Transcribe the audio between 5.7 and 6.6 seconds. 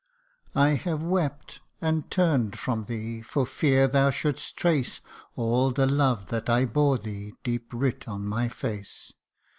love that